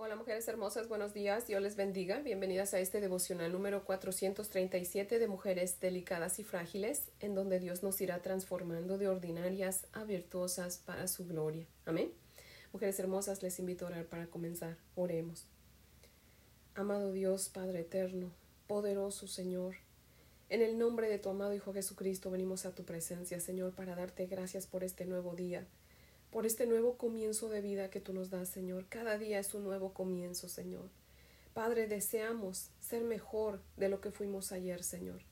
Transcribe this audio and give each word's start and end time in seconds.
Hola 0.00 0.14
mujeres 0.14 0.46
hermosas, 0.46 0.86
buenos 0.86 1.12
días, 1.12 1.48
Dios 1.48 1.60
les 1.60 1.74
bendiga. 1.74 2.20
Bienvenidas 2.20 2.72
a 2.72 2.78
este 2.78 3.00
devocional 3.00 3.50
número 3.50 3.84
437 3.84 5.18
de 5.18 5.26
Mujeres 5.26 5.80
Delicadas 5.80 6.38
y 6.38 6.44
Frágiles, 6.44 7.08
en 7.18 7.34
donde 7.34 7.58
Dios 7.58 7.82
nos 7.82 8.00
irá 8.00 8.22
transformando 8.22 8.96
de 8.96 9.08
ordinarias 9.08 9.88
a 9.92 10.04
virtuosas 10.04 10.78
para 10.78 11.08
su 11.08 11.26
gloria. 11.26 11.66
Amén. 11.84 12.12
Mujeres 12.72 13.00
hermosas, 13.00 13.42
les 13.42 13.58
invito 13.58 13.86
a 13.86 13.88
orar 13.88 14.06
para 14.06 14.28
comenzar. 14.28 14.76
Oremos. 14.94 15.48
Amado 16.76 17.10
Dios, 17.10 17.48
Padre 17.48 17.80
eterno, 17.80 18.30
poderoso 18.68 19.26
Señor, 19.26 19.74
en 20.48 20.62
el 20.62 20.78
nombre 20.78 21.08
de 21.08 21.18
tu 21.18 21.28
amado 21.28 21.54
Hijo 21.54 21.72
Jesucristo 21.72 22.30
venimos 22.30 22.66
a 22.66 22.72
tu 22.72 22.84
presencia, 22.84 23.40
Señor, 23.40 23.74
para 23.74 23.96
darte 23.96 24.26
gracias 24.26 24.68
por 24.68 24.84
este 24.84 25.06
nuevo 25.06 25.34
día 25.34 25.66
por 26.30 26.46
este 26.46 26.66
nuevo 26.66 26.96
comienzo 26.96 27.48
de 27.48 27.60
vida 27.60 27.90
que 27.90 28.00
tú 28.00 28.12
nos 28.12 28.30
das, 28.30 28.48
Señor. 28.48 28.86
Cada 28.88 29.18
día 29.18 29.38
es 29.38 29.54
un 29.54 29.64
nuevo 29.64 29.92
comienzo, 29.92 30.48
Señor. 30.48 30.90
Padre, 31.54 31.86
deseamos 31.86 32.70
ser 32.80 33.02
mejor 33.02 33.60
de 33.76 33.88
lo 33.88 34.00
que 34.00 34.10
fuimos 34.10 34.52
ayer, 34.52 34.84
Señor. 34.84 35.22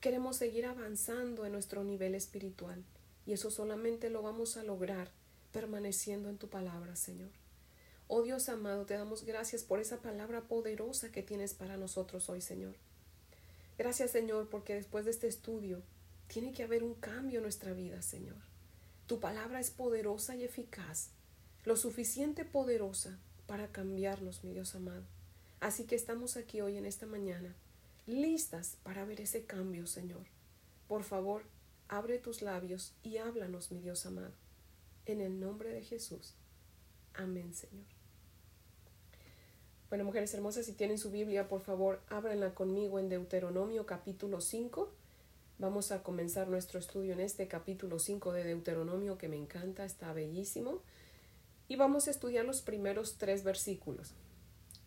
Queremos 0.00 0.36
seguir 0.36 0.66
avanzando 0.66 1.46
en 1.46 1.52
nuestro 1.52 1.84
nivel 1.84 2.14
espiritual 2.14 2.82
y 3.24 3.32
eso 3.32 3.50
solamente 3.50 4.10
lo 4.10 4.22
vamos 4.22 4.56
a 4.56 4.64
lograr 4.64 5.10
permaneciendo 5.52 6.28
en 6.28 6.38
tu 6.38 6.48
palabra, 6.48 6.96
Señor. 6.96 7.30
Oh 8.08 8.22
Dios 8.22 8.48
amado, 8.48 8.84
te 8.84 8.94
damos 8.94 9.24
gracias 9.24 9.62
por 9.62 9.80
esa 9.80 10.02
palabra 10.02 10.42
poderosa 10.42 11.12
que 11.12 11.22
tienes 11.22 11.54
para 11.54 11.76
nosotros 11.76 12.28
hoy, 12.28 12.40
Señor. 12.40 12.74
Gracias, 13.78 14.10
Señor, 14.10 14.48
porque 14.50 14.74
después 14.74 15.04
de 15.04 15.12
este 15.12 15.28
estudio 15.28 15.82
tiene 16.26 16.52
que 16.52 16.64
haber 16.64 16.82
un 16.82 16.94
cambio 16.94 17.38
en 17.38 17.44
nuestra 17.44 17.72
vida, 17.72 18.02
Señor. 18.02 18.51
Tu 19.06 19.20
palabra 19.20 19.60
es 19.60 19.70
poderosa 19.70 20.36
y 20.36 20.44
eficaz, 20.44 21.10
lo 21.64 21.76
suficiente 21.76 22.44
poderosa 22.44 23.18
para 23.46 23.68
cambiarnos, 23.68 24.44
mi 24.44 24.52
Dios 24.52 24.74
amado. 24.74 25.04
Así 25.60 25.84
que 25.84 25.94
estamos 25.94 26.36
aquí 26.36 26.60
hoy 26.60 26.76
en 26.76 26.86
esta 26.86 27.06
mañana, 27.06 27.54
listas 28.06 28.78
para 28.82 29.04
ver 29.04 29.20
ese 29.20 29.44
cambio, 29.44 29.86
Señor. 29.86 30.26
Por 30.88 31.04
favor, 31.04 31.42
abre 31.88 32.18
tus 32.18 32.42
labios 32.42 32.94
y 33.02 33.18
háblanos, 33.18 33.70
mi 33.70 33.80
Dios 33.80 34.06
amado. 34.06 34.32
En 35.04 35.20
el 35.20 35.40
nombre 35.40 35.70
de 35.70 35.82
Jesús. 35.82 36.34
Amén, 37.14 37.54
Señor. 37.54 37.86
Bueno, 39.88 40.04
mujeres 40.04 40.32
hermosas, 40.32 40.64
si 40.64 40.72
tienen 40.72 40.96
su 40.96 41.10
Biblia, 41.10 41.48
por 41.48 41.60
favor, 41.60 42.00
ábranla 42.08 42.54
conmigo 42.54 42.98
en 42.98 43.08
Deuteronomio 43.08 43.84
capítulo 43.84 44.40
5 44.40 45.01
Vamos 45.58 45.92
a 45.92 46.02
comenzar 46.02 46.48
nuestro 46.48 46.80
estudio 46.80 47.12
en 47.12 47.20
este 47.20 47.46
capítulo 47.46 47.98
5 47.98 48.32
de 48.32 48.42
Deuteronomio 48.42 49.16
que 49.16 49.28
me 49.28 49.36
encanta, 49.36 49.84
está 49.84 50.12
bellísimo. 50.12 50.80
Y 51.68 51.76
vamos 51.76 52.08
a 52.08 52.10
estudiar 52.10 52.44
los 52.44 52.62
primeros 52.62 53.16
tres 53.16 53.44
versículos. 53.44 54.14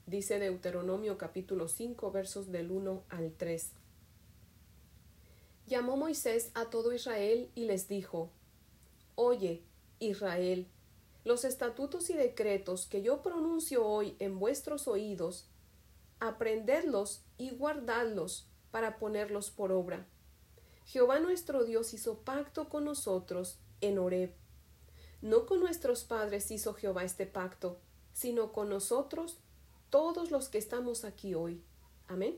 Dice 0.06 0.38
Deuteronomio 0.38 1.18
capítulo 1.18 1.70
5 1.70 2.12
versos 2.12 2.52
del 2.52 2.72
1 2.72 3.04
al 3.10 3.32
3. 3.32 3.72
Llamó 5.68 5.96
Moisés 5.96 6.52
a 6.56 6.66
todo 6.66 6.92
Israel 6.94 7.50
y 7.56 7.66
les 7.66 7.88
dijo, 7.88 8.30
Oye, 9.16 9.64
Israel, 10.00 10.68
los 11.24 11.46
estatutos 11.46 12.10
y 12.10 12.14
decretos 12.14 12.86
que 12.86 13.02
yo 13.02 13.22
pronuncio 13.22 13.86
hoy 13.86 14.18
en 14.20 14.40
vuestros 14.40 14.90
oídos, 14.90 15.48
aprendedlos 16.20 17.24
y 17.38 17.52
guardadlos 17.52 18.48
para 18.72 18.98
ponerlos 18.98 19.52
por 19.52 19.72
obra 19.72 20.06
Jehová 20.86 21.20
nuestro 21.20 21.64
Dios 21.66 21.94
hizo 21.94 22.20
pacto 22.20 22.70
con 22.70 22.86
nosotros 22.86 23.58
en 23.82 23.98
Horeb. 23.98 24.32
No 25.22 25.46
con 25.46 25.60
nuestros 25.60 26.04
padres 26.04 26.52
hizo 26.52 26.74
Jehová 26.76 27.04
este 27.04 27.26
pacto, 27.26 27.80
sino 28.14 28.54
con 28.54 28.70
nosotros, 28.70 29.40
todos 29.90 30.30
los 30.30 30.50
que 30.50 30.60
estamos 30.60 31.04
aquí 31.04 31.34
hoy. 31.34 31.62
Amén. 32.08 32.38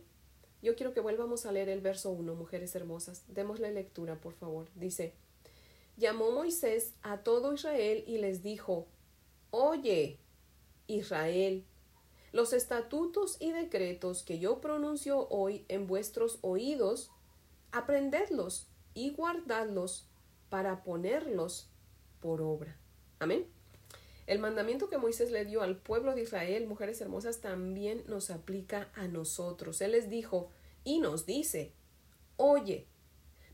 Yo 0.62 0.76
quiero 0.76 0.94
que 0.94 1.02
vuelvamos 1.02 1.46
a 1.46 1.52
leer 1.52 1.70
el 1.70 1.82
verso 1.82 2.10
1, 2.10 2.36
mujeres 2.36 2.74
hermosas. 2.76 3.24
Démosle 3.28 3.72
lectura, 3.72 4.16
por 4.16 4.34
favor. 4.34 4.68
Dice, 4.76 5.14
llamó 5.98 6.32
Moisés 6.32 6.94
a 7.04 7.20
todo 7.20 7.54
Israel 7.54 8.04
y 8.08 8.18
les 8.18 8.42
dijo, 8.42 8.88
Oye, 9.52 10.20
Israel, 10.88 11.66
los 12.32 12.54
estatutos 12.54 13.38
y 13.40 13.52
decretos 13.52 14.24
que 14.24 14.40
yo 14.40 14.62
pronuncio 14.62 15.28
hoy 15.30 15.66
en 15.68 15.88
vuestros 15.88 16.40
oídos 16.42 17.12
aprendedlos 17.72 18.68
y 18.94 19.12
guardadlos 19.12 20.08
para 20.50 20.84
ponerlos 20.84 21.70
por 22.20 22.42
obra. 22.42 22.78
Amén. 23.20 23.48
El 24.26 24.40
mandamiento 24.40 24.90
que 24.90 24.98
Moisés 24.98 25.32
le 25.32 25.46
dio 25.46 25.62
al 25.62 25.78
pueblo 25.78 26.14
de 26.14 26.24
Israel, 26.24 26.68
mujeres 26.68 27.00
hermosas, 27.00 27.40
también 27.40 28.04
nos 28.08 28.30
aplica 28.30 28.90
a 28.94 29.08
nosotros. 29.08 29.80
Él 29.82 29.94
les 29.94 30.10
dijo 30.10 30.50
y 30.84 31.00
nos 31.00 31.26
dice, 31.26 31.74
oye, 32.36 32.88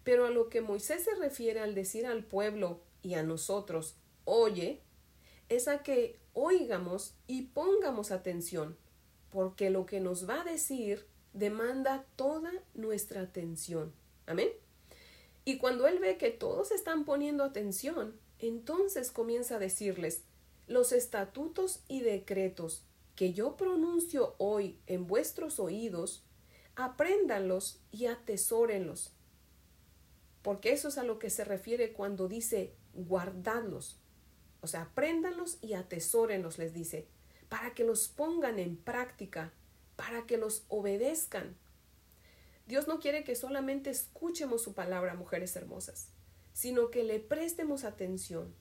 pero 0.03 0.25
a 0.25 0.31
lo 0.31 0.49
que 0.49 0.61
Moisés 0.61 1.03
se 1.03 1.15
refiere 1.15 1.59
al 1.59 1.75
decir 1.75 2.07
al 2.07 2.23
pueblo 2.23 2.81
y 3.03 3.13
a 3.13 3.23
nosotros, 3.23 3.97
oye, 4.25 4.81
es 5.49 5.67
a 5.67 5.83
que 5.83 6.19
oigamos 6.33 7.15
y 7.27 7.43
pongamos 7.43 8.11
atención, 8.11 8.75
porque 9.29 9.69
lo 9.69 9.85
que 9.85 9.99
nos 9.99 10.27
va 10.27 10.41
a 10.41 10.45
decir 10.45 11.05
demanda 11.33 12.05
toda 12.15 12.51
nuestra 12.73 13.21
atención. 13.21 13.93
Amén. 14.25 14.49
Y 15.45 15.57
cuando 15.57 15.87
él 15.87 15.99
ve 15.99 16.17
que 16.17 16.31
todos 16.31 16.71
están 16.71 17.05
poniendo 17.05 17.43
atención, 17.43 18.17
entonces 18.39 19.11
comienza 19.11 19.55
a 19.55 19.59
decirles, 19.59 20.23
los 20.67 20.91
estatutos 20.91 21.83
y 21.87 22.01
decretos 22.01 22.83
que 23.15 23.33
yo 23.33 23.57
pronuncio 23.57 24.35
hoy 24.37 24.79
en 24.87 25.07
vuestros 25.07 25.59
oídos, 25.59 26.23
apréndanlos 26.75 27.79
y 27.91 28.05
atesórenlos. 28.07 29.13
Porque 30.41 30.71
eso 30.71 30.87
es 30.87 30.97
a 30.97 31.03
lo 31.03 31.19
que 31.19 31.29
se 31.29 31.43
refiere 31.43 31.93
cuando 31.93 32.27
dice 32.27 32.73
guardadlos. 32.93 33.99
O 34.61 34.67
sea, 34.67 34.83
apréndanlos 34.83 35.57
y 35.61 35.73
atesórenlos, 35.73 36.57
les 36.57 36.73
dice, 36.73 37.07
para 37.49 37.73
que 37.73 37.83
los 37.83 38.07
pongan 38.07 38.59
en 38.59 38.77
práctica, 38.77 39.53
para 39.95 40.25
que 40.25 40.37
los 40.37 40.65
obedezcan. 40.69 41.55
Dios 42.65 42.87
no 42.87 42.99
quiere 42.99 43.23
que 43.23 43.35
solamente 43.35 43.89
escuchemos 43.89 44.61
su 44.61 44.73
palabra, 44.73 45.15
mujeres 45.15 45.55
hermosas, 45.55 46.09
sino 46.53 46.91
que 46.91 47.03
le 47.03 47.19
prestemos 47.19 47.83
atención, 47.83 48.53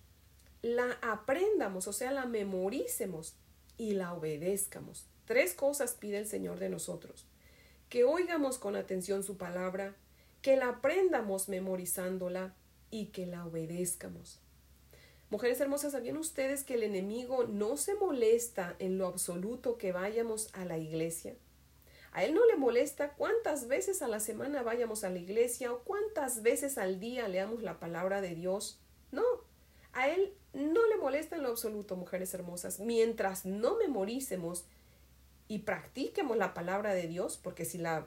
la 0.61 0.99
aprendamos, 1.03 1.87
o 1.87 1.93
sea, 1.93 2.11
la 2.11 2.27
memoricemos 2.27 3.37
y 3.77 3.93
la 3.93 4.13
obedezcamos. 4.15 5.07
Tres 5.25 5.55
cosas 5.55 5.95
pide 5.95 6.19
el 6.19 6.27
Señor 6.27 6.59
de 6.59 6.69
nosotros. 6.69 7.27
Que 7.89 8.05
oigamos 8.05 8.59
con 8.59 8.75
atención 8.75 9.23
su 9.23 9.37
palabra, 9.37 9.95
que 10.41 10.57
la 10.57 10.69
aprendamos 10.69 11.49
memorizándola 11.49 12.55
y 12.91 13.07
que 13.07 13.27
la 13.27 13.47
obedezcamos. 13.47 14.41
Mujeres 15.31 15.61
hermosas, 15.61 15.93
¿sabían 15.93 16.17
ustedes 16.17 16.65
que 16.65 16.75
el 16.75 16.83
enemigo 16.83 17.45
no 17.45 17.77
se 17.77 17.95
molesta 17.95 18.77
en 18.79 18.99
lo 18.99 19.07
absoluto 19.07 19.79
que 19.79 19.93
vayamos 19.93 20.51
a 20.53 20.65
la 20.65 20.77
iglesia? 20.77 21.37
A 22.13 22.25
él 22.25 22.35
no 22.35 22.45
le 22.47 22.57
molesta 22.57 23.15
cuántas 23.15 23.69
veces 23.69 24.03
a 24.03 24.09
la 24.09 24.21
semana 24.21 24.63
vayamos 24.63 25.03
a 25.03 25.11
la 25.11 25.19
iglesia 25.19 25.73
o 25.73 25.81
cuántas 25.81 26.43
veces 26.43 26.77
al 26.77 27.01
día 27.01 27.27
leamos 27.27 27.63
la 27.63 27.81
palabra 27.81 28.21
de 28.21 28.35
Dios. 28.35 28.79
No, 29.11 29.23
a 29.93 30.09
él 30.09 30.35
no 30.53 30.87
le 30.89 30.97
molesta 30.97 31.37
en 31.37 31.43
lo 31.43 31.49
absoluto, 31.49 31.97
mujeres 31.97 32.35
hermosas, 32.35 32.81
mientras 32.81 33.47
no 33.47 33.77
memoricemos 33.77 34.67
y 35.49 35.61
practiquemos 35.61 36.37
la 36.37 36.53
palabra 36.53 36.95
de 36.95 37.09
Dios, 37.09 37.39
porque 37.43 37.65
si 37.65 37.79
la 37.79 38.07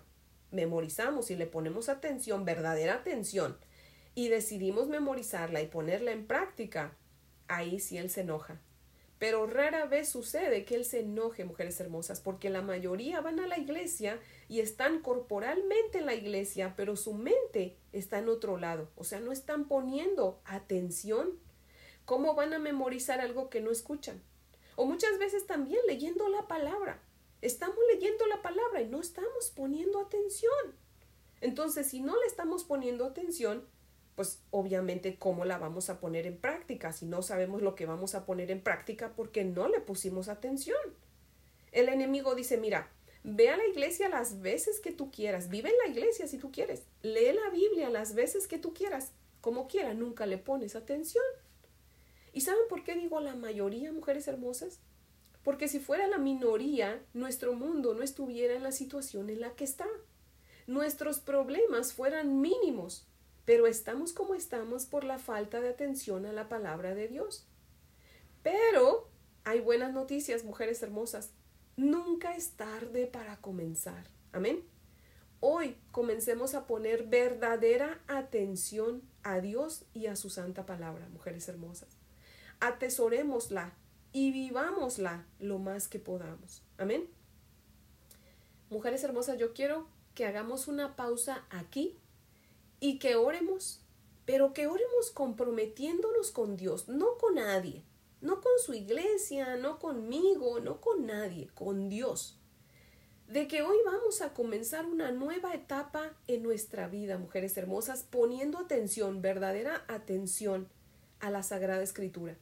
memorizamos 0.51 1.31
y 1.31 1.35
le 1.35 1.47
ponemos 1.47 1.89
atención, 1.89 2.45
verdadera 2.45 2.95
atención, 2.95 3.57
y 4.13 4.29
decidimos 4.29 4.87
memorizarla 4.87 5.61
y 5.61 5.67
ponerla 5.67 6.11
en 6.11 6.25
práctica, 6.25 6.95
ahí 7.47 7.79
sí 7.79 7.97
Él 7.97 8.09
se 8.09 8.21
enoja. 8.21 8.61
Pero 9.17 9.47
rara 9.47 9.85
vez 9.85 10.09
sucede 10.09 10.65
que 10.65 10.75
Él 10.75 10.83
se 10.83 10.99
enoje, 10.99 11.45
mujeres 11.45 11.79
hermosas, 11.79 12.19
porque 12.19 12.49
la 12.49 12.61
mayoría 12.61 13.21
van 13.21 13.39
a 13.39 13.47
la 13.47 13.57
iglesia 13.57 14.19
y 14.49 14.59
están 14.59 15.01
corporalmente 15.01 15.99
en 15.99 16.05
la 16.05 16.15
iglesia, 16.15 16.73
pero 16.75 16.97
su 16.97 17.13
mente 17.13 17.77
está 17.93 18.19
en 18.19 18.27
otro 18.27 18.57
lado. 18.57 18.89
O 18.95 19.05
sea, 19.05 19.21
no 19.21 19.31
están 19.31 19.67
poniendo 19.67 20.41
atención. 20.43 21.39
¿Cómo 22.03 22.35
van 22.35 22.53
a 22.53 22.59
memorizar 22.59 23.21
algo 23.21 23.49
que 23.49 23.61
no 23.61 23.71
escuchan? 23.71 24.21
O 24.75 24.85
muchas 24.85 25.17
veces 25.17 25.47
también 25.47 25.79
leyendo 25.87 26.27
la 26.27 26.47
palabra. 26.47 27.01
Estamos 27.41 27.77
leyendo 27.93 28.25
la 28.27 28.41
palabra 28.41 28.81
y 28.81 28.87
no 28.87 28.99
estamos 28.99 29.51
poniendo 29.55 29.99
atención. 30.01 30.75
Entonces, 31.41 31.87
si 31.87 32.01
no 32.01 32.19
le 32.19 32.27
estamos 32.27 32.63
poniendo 32.63 33.05
atención, 33.05 33.65
pues 34.15 34.41
obviamente 34.51 35.17
cómo 35.17 35.45
la 35.45 35.57
vamos 35.57 35.89
a 35.89 35.99
poner 35.99 36.25
en 36.25 36.37
práctica 36.37 36.93
si 36.93 37.05
no 37.05 37.21
sabemos 37.21 37.61
lo 37.61 37.75
que 37.75 37.85
vamos 37.85 38.15
a 38.15 38.25
poner 38.25 38.51
en 38.51 38.61
práctica 38.61 39.13
porque 39.15 39.43
no 39.43 39.67
le 39.67 39.79
pusimos 39.79 40.29
atención. 40.29 40.77
El 41.71 41.89
enemigo 41.89 42.35
dice, 42.35 42.57
mira, 42.57 42.89
ve 43.23 43.49
a 43.49 43.57
la 43.57 43.67
iglesia 43.67 44.07
las 44.09 44.41
veces 44.41 44.79
que 44.79 44.91
tú 44.91 45.11
quieras, 45.11 45.49
vive 45.49 45.69
en 45.69 45.77
la 45.77 45.87
iglesia 45.87 46.27
si 46.27 46.37
tú 46.37 46.51
quieres, 46.51 46.83
lee 47.01 47.33
la 47.33 47.49
Biblia 47.49 47.89
las 47.89 48.15
veces 48.15 48.47
que 48.47 48.57
tú 48.57 48.73
quieras, 48.73 49.11
como 49.41 49.67
quiera, 49.67 49.93
nunca 49.93 50.25
le 50.25 50.37
pones 50.37 50.75
atención. 50.75 51.23
¿Y 52.33 52.41
saben 52.41 52.63
por 52.69 52.83
qué 52.83 52.95
digo 52.95 53.19
la 53.19 53.35
mayoría, 53.35 53.91
mujeres 53.91 54.27
hermosas? 54.27 54.79
porque 55.45 55.67
si 55.67 55.79
fuera 55.79 56.07
la 56.07 56.17
minoría, 56.17 56.99
nuestro 57.13 57.53
mundo 57.53 57.93
no 57.93 58.01
estuviera 58.01 58.55
en 58.55 58.63
la 58.63 58.71
situación 58.71 59.29
en 59.29 59.41
la 59.41 59.51
que 59.51 59.63
está. 59.63 59.85
Nuestros 60.65 61.19
problemas 61.19 61.93
fueran 61.93 62.41
mínimos, 62.41 63.07
pero 63.45 63.67
estamos 63.67 64.11
como 64.11 64.33
estamos 64.33 64.85
por 64.85 65.03
la 65.03 65.19
falta 65.19 65.61
de 65.61 65.69
atención 65.69 66.25
a 66.25 66.33
la 66.33 66.49
palabra 66.49 66.95
de 66.95 67.07
Dios. 67.07 67.47
Pero 68.41 69.07
hay 69.43 69.61
buenas 69.61 69.93
noticias, 69.93 70.43
mujeres 70.43 70.81
hermosas. 70.81 71.31
Nunca 71.77 72.35
es 72.35 72.51
tarde 72.51 73.05
para 73.05 73.37
comenzar. 73.37 74.07
Amén. 74.31 74.63
Hoy 75.39 75.77
comencemos 75.91 76.55
a 76.55 76.65
poner 76.65 77.03
verdadera 77.03 78.01
atención 78.07 79.03
a 79.21 79.39
Dios 79.39 79.85
y 79.93 80.07
a 80.07 80.15
su 80.15 80.29
santa 80.29 80.65
palabra, 80.65 81.07
mujeres 81.09 81.47
hermosas. 81.47 81.89
Atesorémosla 82.59 83.73
y 84.11 84.31
vivámosla 84.31 85.25
lo 85.39 85.59
más 85.59 85.87
que 85.87 85.99
podamos. 85.99 86.63
Amén. 86.77 87.07
Mujeres 88.69 89.03
hermosas, 89.03 89.37
yo 89.37 89.53
quiero 89.53 89.87
que 90.15 90.25
hagamos 90.25 90.67
una 90.67 90.95
pausa 90.95 91.45
aquí 91.49 91.99
y 92.85 92.99
que 92.99 93.15
oremos, 93.15 93.81
pero 94.25 94.53
que 94.53 94.67
oremos 94.67 95.09
comprometiéndonos 95.09 96.29
con 96.29 96.55
Dios, 96.55 96.87
no 96.87 97.17
con 97.17 97.33
nadie, 97.33 97.83
no 98.21 98.41
con 98.41 98.51
su 98.63 98.75
iglesia, 98.75 99.55
no 99.57 99.79
conmigo, 99.79 100.59
no 100.59 100.81
con 100.81 101.07
nadie, 101.07 101.49
con 101.55 101.89
Dios. 101.89 102.39
De 103.27 103.47
que 103.47 103.63
hoy 103.63 103.77
vamos 103.85 104.21
a 104.21 104.35
comenzar 104.35 104.85
una 104.85 105.11
nueva 105.11 105.55
etapa 105.55 106.15
en 106.27 106.43
nuestra 106.43 106.87
vida, 106.87 107.17
mujeres 107.17 107.57
hermosas, 107.57 108.03
poniendo 108.03 108.59
atención, 108.59 109.19
verdadera 109.19 109.83
atención 109.87 110.69
a 111.19 111.31
la 111.31 111.41
Sagrada 111.41 111.81
Escritura. 111.81 112.37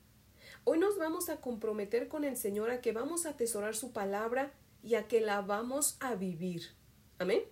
Hoy 0.66 0.78
nos 0.78 0.98
vamos 0.98 1.30
a 1.30 1.40
comprometer 1.40 2.10
con 2.10 2.26
el 2.26 2.36
Señor 2.36 2.70
a 2.70 2.82
que 2.82 2.92
vamos 2.92 3.26
a 3.26 3.30
atesorar 3.30 3.78
su 3.78 3.94
palabra 3.94 4.52
y 4.84 4.96
a 4.96 5.08
que 5.08 5.22
la 5.22 5.40
vamos 5.40 5.96
a 6.02 6.16
vivir. 6.16 6.64
Amén. 7.18 7.44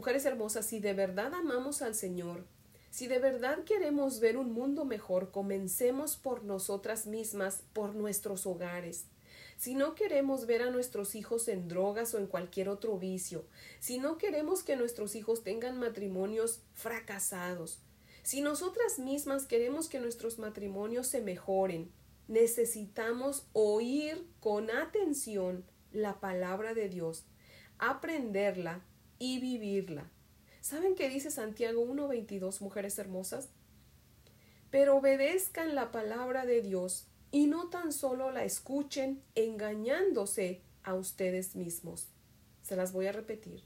Mujeres 0.00 0.24
hermosas, 0.24 0.64
si 0.64 0.80
de 0.80 0.94
verdad 0.94 1.34
amamos 1.34 1.82
al 1.82 1.94
Señor, 1.94 2.46
si 2.90 3.06
de 3.06 3.18
verdad 3.18 3.64
queremos 3.64 4.18
ver 4.18 4.38
un 4.38 4.50
mundo 4.50 4.86
mejor, 4.86 5.30
comencemos 5.30 6.16
por 6.16 6.42
nosotras 6.42 7.06
mismas, 7.06 7.64
por 7.74 7.94
nuestros 7.94 8.46
hogares. 8.46 9.04
Si 9.58 9.74
no 9.74 9.94
queremos 9.94 10.46
ver 10.46 10.62
a 10.62 10.70
nuestros 10.70 11.14
hijos 11.14 11.48
en 11.48 11.68
drogas 11.68 12.14
o 12.14 12.18
en 12.18 12.28
cualquier 12.28 12.70
otro 12.70 12.96
vicio, 12.98 13.44
si 13.78 13.98
no 13.98 14.16
queremos 14.16 14.62
que 14.62 14.74
nuestros 14.74 15.14
hijos 15.16 15.44
tengan 15.44 15.78
matrimonios 15.78 16.62
fracasados, 16.72 17.82
si 18.22 18.40
nosotras 18.40 18.98
mismas 18.98 19.44
queremos 19.44 19.90
que 19.90 20.00
nuestros 20.00 20.38
matrimonios 20.38 21.08
se 21.08 21.20
mejoren, 21.20 21.92
necesitamos 22.26 23.44
oír 23.52 24.26
con 24.40 24.70
atención 24.70 25.62
la 25.92 26.20
palabra 26.20 26.72
de 26.72 26.88
Dios, 26.88 27.26
aprenderla 27.78 28.82
y 29.20 29.38
vivirla. 29.38 30.10
¿Saben 30.60 30.96
qué 30.96 31.08
dice 31.08 31.30
Santiago 31.30 31.86
1.22, 31.86 32.60
mujeres 32.60 32.98
hermosas? 32.98 33.50
Pero 34.70 34.96
obedezcan 34.96 35.76
la 35.76 35.92
palabra 35.92 36.44
de 36.44 36.62
Dios 36.62 37.06
y 37.30 37.46
no 37.46 37.68
tan 37.68 37.92
solo 37.92 38.32
la 38.32 38.44
escuchen 38.44 39.22
engañándose 39.36 40.62
a 40.82 40.94
ustedes 40.94 41.54
mismos. 41.54 42.08
Se 42.62 42.74
las 42.74 42.92
voy 42.92 43.06
a 43.06 43.12
repetir. 43.12 43.62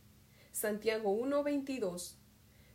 Santiago 0.52 1.16
1.22. 1.18 2.16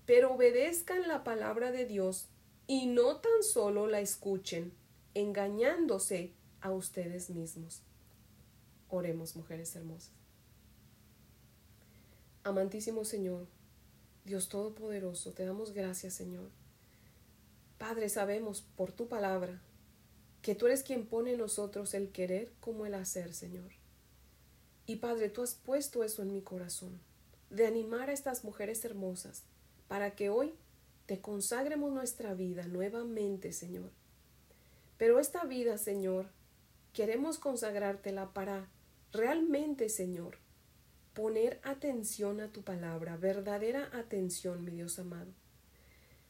Pero 0.06 0.34
obedezcan 0.34 1.08
la 1.08 1.24
palabra 1.24 1.72
de 1.72 1.86
Dios 1.86 2.30
y 2.66 2.88
no 2.88 3.18
tan 3.18 3.44
solo 3.44 3.88
la 3.88 4.00
escuchen 4.00 4.74
engañándose 5.14 6.34
a 6.62 6.72
ustedes 6.72 7.30
mismos. 7.30 7.82
Oremos, 8.90 9.36
mujeres 9.36 9.76
hermosas. 9.76 10.12
Amantísimo 12.44 13.04
Señor, 13.04 13.48
Dios 14.24 14.48
Todopoderoso, 14.48 15.34
te 15.34 15.46
damos 15.46 15.74
gracias, 15.74 16.14
Señor. 16.14 16.50
Padre, 17.78 18.10
sabemos 18.10 18.62
por 18.76 18.92
tu 18.92 19.08
palabra 19.08 19.62
que 20.42 20.56
tú 20.56 20.68
eres 20.68 20.84
quien 20.84 21.06
pone 21.06 21.34
en 21.34 21.40
nosotros 21.40 21.94
el 21.94 22.12
querer 22.12 22.52
como 22.62 22.86
el 22.86 22.94
hacer, 22.94 23.34
Señor. 23.34 23.72
Y 24.86 24.98
Padre, 24.98 25.30
tú 25.30 25.42
has 25.42 25.54
puesto 25.54 26.04
eso 26.04 26.22
en 26.22 26.32
mi 26.32 26.42
corazón, 26.42 27.00
de 27.50 27.68
animar 27.68 28.10
a 28.10 28.14
estas 28.14 28.44
mujeres 28.44 28.84
hermosas, 28.86 29.44
para 29.88 30.16
que 30.16 30.30
hoy 30.30 30.54
te 31.08 31.20
consagremos 31.20 31.92
nuestra 31.92 32.34
vida 32.34 32.68
nuevamente, 32.68 33.52
Señor. 33.52 33.92
Pero 34.98 35.20
esta 35.20 35.44
vida, 35.44 35.78
Señor, 35.78 36.28
queremos 36.94 37.38
consagrártela 37.38 38.34
para 38.34 38.70
realmente, 39.12 39.90
Señor, 39.90 40.38
poner 41.14 41.60
atención 41.64 42.42
a 42.42 42.52
tu 42.52 42.64
palabra, 42.64 43.18
verdadera 43.18 43.90
atención, 43.94 44.64
mi 44.64 44.72
Dios 44.72 45.00
amado. 45.00 45.32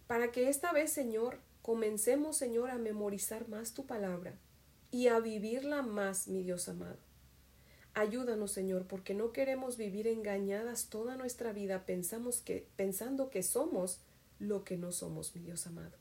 Para 0.07 0.31
que 0.31 0.49
esta 0.49 0.71
vez, 0.73 0.91
Señor, 0.91 1.39
comencemos, 1.61 2.37
Señor, 2.37 2.71
a 2.71 2.77
memorizar 2.77 3.47
más 3.47 3.73
tu 3.73 3.85
palabra 3.85 4.33
y 4.91 5.07
a 5.07 5.19
vivirla 5.19 5.81
más, 5.81 6.27
mi 6.27 6.43
Dios 6.43 6.67
amado. 6.67 6.97
Ayúdanos, 7.93 8.51
Señor, 8.51 8.87
porque 8.87 9.13
no 9.13 9.31
queremos 9.31 9.77
vivir 9.77 10.07
engañadas 10.07 10.87
toda 10.89 11.15
nuestra 11.15 11.51
vida 11.53 11.85
pensamos 11.85 12.39
que, 12.39 12.67
pensando 12.75 13.29
que 13.29 13.43
somos 13.43 13.99
lo 14.39 14.63
que 14.63 14.77
no 14.77 14.91
somos, 14.91 15.35
mi 15.35 15.41
Dios 15.41 15.67
amado. 15.67 15.97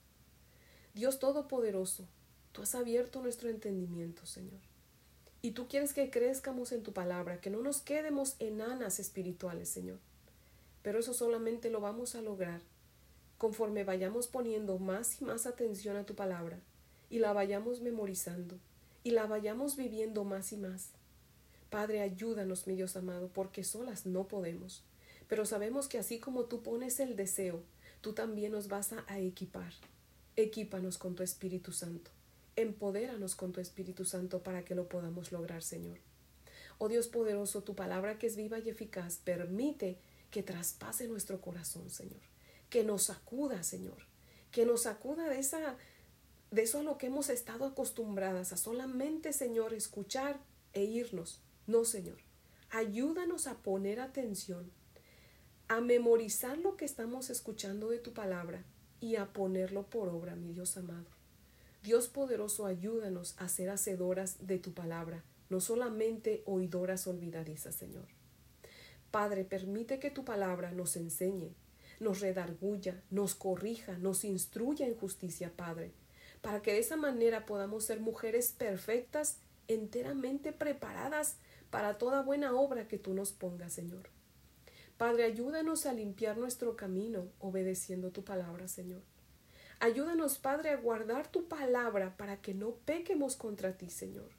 Dios 0.95 1.19
Todopoderoso, 1.19 2.09
tú 2.53 2.63
has 2.63 2.75
abierto 2.75 3.21
nuestro 3.21 3.51
entendimiento, 3.51 4.27
Señor. 4.27 4.68
Y 5.41 5.53
tú 5.53 5.69
quieres 5.69 5.93
que 5.93 6.11
crezcamos 6.11 6.73
en 6.73 6.83
tu 6.83 6.93
palabra, 6.93 7.41
que 7.41 7.51
no 7.51 7.63
nos 7.63 7.81
quedemos 7.81 8.35
enanas 8.39 8.99
espirituales, 8.99 9.69
Señor. 9.69 9.99
Pero 10.83 10.99
eso 10.99 11.15
solamente 11.15 11.71
lo 11.71 11.81
vamos 11.81 12.15
a 12.15 12.23
lograr 12.23 12.61
conforme 13.37 13.85
vayamos 13.85 14.27
poniendo 14.27 14.79
más 14.79 15.21
y 15.21 15.25
más 15.25 15.47
atención 15.47 15.97
a 15.97 16.05
tu 16.05 16.15
palabra 16.15 16.59
y 17.09 17.21
la 17.21 17.33
vayamos 17.33 17.81
memorizando 17.81 18.57
y 19.05 19.13
la 19.13 19.27
vayamos 19.27 19.77
viviendo 19.77 20.25
más 20.25 20.53
y 20.53 20.57
más. 20.57 20.91
Padre, 21.71 22.01
ayúdanos, 22.01 22.67
mi 22.67 22.75
Dios 22.75 22.97
amado, 22.97 23.29
porque 23.33 23.63
solas 23.63 24.07
no 24.07 24.27
podemos. 24.27 24.83
Pero 25.29 25.45
sabemos 25.45 25.87
que 25.87 25.99
así 25.99 26.19
como 26.19 26.47
tú 26.47 26.63
pones 26.63 26.99
el 27.01 27.15
deseo, 27.15 27.63
tú 28.01 28.13
también 28.13 28.53
nos 28.53 28.69
vas 28.69 28.93
a 28.93 29.19
equipar. 29.19 29.73
Equípanos 30.37 30.99
con 30.99 31.15
tu 31.15 31.23
Espíritu 31.23 31.73
Santo. 31.73 32.11
Empodéranos 32.59 33.37
con 33.37 33.53
tu 33.53 33.61
Espíritu 33.61 34.05
Santo 34.05 34.43
para 34.43 34.65
que 34.65 34.75
lo 34.75 34.89
podamos 34.89 35.31
lograr, 35.31 35.63
Señor. 35.63 35.99
Oh 36.79 36.89
Dios 36.89 37.07
poderoso, 37.07 37.63
tu 37.63 37.77
palabra 37.77 38.19
que 38.19 38.27
es 38.27 38.35
viva 38.35 38.59
y 38.59 38.69
eficaz 38.69 39.19
permite 39.19 39.97
que 40.33 40.43
traspase 40.43 41.07
nuestro 41.07 41.41
corazón, 41.41 41.89
Señor. 41.89 42.19
Que 42.69 42.83
nos 42.83 43.05
sacuda, 43.05 43.63
Señor. 43.63 43.99
Que 44.51 44.67
nos 44.67 44.83
sacuda 44.83 45.29
de 45.29 45.39
esa 45.39 45.77
de 46.51 46.63
eso 46.63 46.81
a 46.81 46.83
lo 46.83 46.99
que 46.99 47.07
hemos 47.07 47.29
estado 47.29 47.65
acostumbradas 47.65 48.53
a 48.53 48.57
solamente, 48.57 49.33
Señor, 49.33 49.73
escuchar 49.73 50.41
e 50.73 50.83
irnos. 50.83 51.41
No, 51.69 51.85
Señor. 51.85 52.19
Ayúdanos 52.71 53.47
a 53.47 53.59
poner 53.59 54.01
atención, 54.01 54.73
a 55.69 55.81
memorizar 55.81 56.59
lo 56.59 56.77
que 56.77 56.87
estamos 56.87 57.31
escuchando 57.31 57.89
de 57.91 58.01
tu 58.01 58.15
palabra 58.15 58.65
y 58.99 59.15
a 59.15 59.33
ponerlo 59.33 59.89
por 59.89 60.09
obra, 60.09 60.35
mi 60.35 60.53
Dios 60.53 60.77
amado. 60.77 61.18
Dios 61.83 62.09
poderoso, 62.09 62.67
ayúdanos 62.67 63.35
a 63.39 63.49
ser 63.49 63.71
hacedoras 63.71 64.47
de 64.47 64.59
tu 64.59 64.73
palabra, 64.75 65.25
no 65.49 65.61
solamente 65.61 66.43
oidoras 66.45 67.07
olvidadizas, 67.07 67.75
Señor. 67.75 68.07
Padre, 69.11 69.45
permite 69.45 69.99
que 69.99 70.11
tu 70.11 70.25
palabra 70.25 70.73
nos 70.73 70.97
enseñe, 70.97 71.55
nos 72.01 72.21
redarguya, 72.21 73.03
nos 73.11 73.35
corrija, 73.35 73.97
nos 73.99 74.25
instruya 74.25 74.87
en 74.87 74.97
justicia, 74.97 75.53
Padre, 75.57 75.93
para 76.43 76.63
que 76.63 76.73
de 76.73 76.79
esa 76.79 76.97
manera 76.97 77.47
podamos 77.47 77.85
ser 77.85 78.01
mujeres 78.01 78.53
perfectas, 78.53 79.39
enteramente 79.67 80.53
preparadas 80.53 81.37
para 81.71 81.99
toda 81.99 82.23
buena 82.23 82.55
obra 82.55 82.89
que 82.89 82.99
tú 82.99 83.15
nos 83.15 83.33
pongas, 83.33 83.73
Señor. 83.73 84.11
Padre, 84.97 85.25
ayúdanos 85.25 85.87
a 85.87 85.93
limpiar 85.93 86.37
nuestro 86.37 86.77
camino 86.77 87.29
obedeciendo 87.39 88.11
tu 88.11 88.25
palabra, 88.25 88.67
Señor. 88.67 89.03
Ayúdanos, 89.81 90.39
Padre, 90.39 90.71
a 90.71 90.77
guardar 90.77 91.31
tu 91.31 91.47
palabra 91.47 92.17
para 92.17 92.41
que 92.41 92.53
no 92.53 92.73
pequemos 92.85 93.37
contra 93.37 93.77
ti, 93.77 93.91
Señor. 93.91 94.31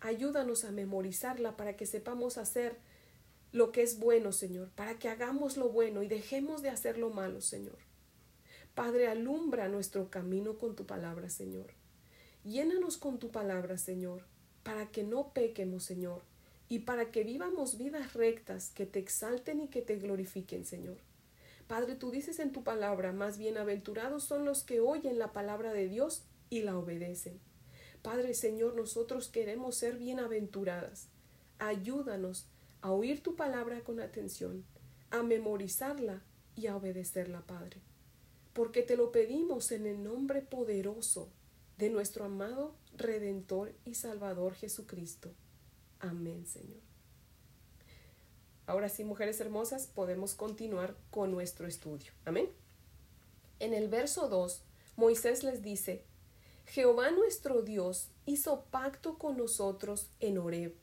Ayúdanos 0.00 0.64
a 0.64 0.70
memorizarla 0.70 1.56
para 1.56 1.74
que 1.76 1.86
sepamos 1.86 2.36
hacer 2.36 2.76
lo 3.50 3.72
que 3.72 3.82
es 3.82 3.98
bueno, 3.98 4.30
Señor, 4.32 4.68
para 4.70 4.98
que 4.98 5.08
hagamos 5.08 5.56
lo 5.56 5.70
bueno 5.70 6.02
y 6.02 6.08
dejemos 6.08 6.60
de 6.60 6.68
hacer 6.68 6.98
lo 6.98 7.08
malo, 7.08 7.40
Señor. 7.40 7.78
Padre, 8.74 9.08
alumbra 9.08 9.68
nuestro 9.68 10.10
camino 10.10 10.58
con 10.58 10.76
tu 10.76 10.86
palabra, 10.86 11.30
Señor. 11.30 11.72
Llénanos 12.44 12.98
con 12.98 13.18
tu 13.18 13.30
palabra, 13.30 13.78
Señor, 13.78 14.22
para 14.62 14.90
que 14.90 15.02
no 15.02 15.32
pequemos, 15.32 15.82
Señor, 15.84 16.22
y 16.68 16.80
para 16.80 17.10
que 17.10 17.24
vivamos 17.24 17.78
vidas 17.78 18.12
rectas 18.12 18.70
que 18.70 18.84
te 18.84 18.98
exalten 18.98 19.62
y 19.62 19.68
que 19.68 19.80
te 19.80 19.96
glorifiquen, 19.96 20.66
Señor. 20.66 20.98
Padre, 21.68 21.94
tú 21.94 22.10
dices 22.10 22.38
en 22.38 22.50
tu 22.50 22.64
palabra, 22.64 23.12
más 23.12 23.36
bienaventurados 23.36 24.24
son 24.24 24.46
los 24.46 24.64
que 24.64 24.80
oyen 24.80 25.18
la 25.18 25.34
palabra 25.34 25.74
de 25.74 25.86
Dios 25.86 26.24
y 26.48 26.62
la 26.62 26.78
obedecen. 26.78 27.38
Padre 28.00 28.32
Señor, 28.32 28.74
nosotros 28.74 29.28
queremos 29.28 29.76
ser 29.76 29.98
bienaventuradas. 29.98 31.08
Ayúdanos 31.58 32.46
a 32.80 32.90
oír 32.90 33.22
tu 33.22 33.36
palabra 33.36 33.82
con 33.84 34.00
atención, 34.00 34.64
a 35.10 35.22
memorizarla 35.22 36.22
y 36.56 36.68
a 36.68 36.76
obedecerla, 36.76 37.42
Padre. 37.42 37.82
Porque 38.54 38.82
te 38.82 38.96
lo 38.96 39.12
pedimos 39.12 39.70
en 39.70 39.86
el 39.86 40.02
nombre 40.02 40.40
poderoso 40.40 41.28
de 41.76 41.90
nuestro 41.90 42.24
amado 42.24 42.74
Redentor 42.96 43.74
y 43.84 43.94
Salvador 43.94 44.54
Jesucristo. 44.54 45.34
Amén, 46.00 46.46
Señor. 46.46 46.87
Ahora 48.68 48.90
sí, 48.90 49.02
mujeres 49.02 49.40
hermosas, 49.40 49.86
podemos 49.86 50.34
continuar 50.34 50.94
con 51.10 51.30
nuestro 51.30 51.66
estudio. 51.66 52.12
Amén. 52.26 52.50
En 53.60 53.72
el 53.72 53.88
verso 53.88 54.28
2, 54.28 54.62
Moisés 54.94 55.42
les 55.42 55.62
dice, 55.62 56.04
Jehová 56.66 57.10
nuestro 57.10 57.62
Dios 57.62 58.10
hizo 58.26 58.66
pacto 58.70 59.16
con 59.16 59.38
nosotros 59.38 60.10
en 60.20 60.36
Horeb. 60.36 60.74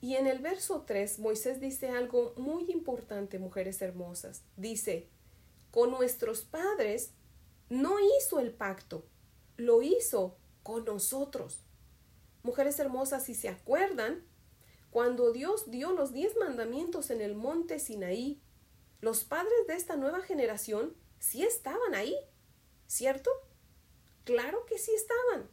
Y 0.00 0.14
en 0.14 0.28
el 0.28 0.38
verso 0.38 0.84
3, 0.86 1.18
Moisés 1.18 1.58
dice 1.58 1.88
algo 1.88 2.32
muy 2.36 2.70
importante, 2.70 3.40
mujeres 3.40 3.82
hermosas. 3.82 4.44
Dice, 4.56 5.08
con 5.72 5.90
nuestros 5.90 6.44
padres 6.44 7.10
no 7.68 7.96
hizo 7.98 8.38
el 8.38 8.52
pacto, 8.52 9.04
lo 9.56 9.82
hizo 9.82 10.36
con 10.62 10.84
nosotros. 10.84 11.64
Mujeres 12.44 12.78
hermosas, 12.78 13.24
si 13.24 13.34
se 13.34 13.48
acuerdan, 13.48 14.22
cuando 14.90 15.32
Dios 15.32 15.70
dio 15.70 15.92
los 15.92 16.12
diez 16.12 16.36
mandamientos 16.36 17.10
en 17.10 17.20
el 17.20 17.34
monte 17.34 17.78
Sinaí, 17.78 18.40
los 19.00 19.24
padres 19.24 19.66
de 19.66 19.74
esta 19.74 19.96
nueva 19.96 20.20
generación 20.20 20.94
sí 21.18 21.42
estaban 21.42 21.94
ahí, 21.94 22.16
¿cierto? 22.86 23.30
Claro 24.24 24.64
que 24.66 24.78
sí 24.78 24.92
estaban. 24.94 25.48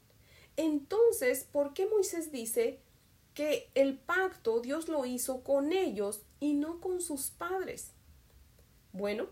Entonces, 0.56 1.44
¿por 1.52 1.74
qué 1.74 1.86
Moisés 1.88 2.32
dice 2.32 2.80
que 3.34 3.70
el 3.76 3.98
pacto 3.98 4.60
Dios 4.62 4.88
lo 4.88 5.06
hizo 5.06 5.44
con 5.44 5.74
ellos 5.74 6.22
y 6.40 6.54
no 6.54 6.80
con 6.80 7.02
sus 7.02 7.32
padres? 7.32 7.92
Bueno, 8.92 9.28